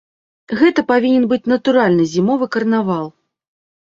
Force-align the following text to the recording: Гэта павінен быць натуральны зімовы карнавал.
Гэта 0.61 0.83
павінен 0.91 1.27
быць 1.33 1.49
натуральны 1.53 2.09
зімовы 2.15 2.45
карнавал. 2.57 3.05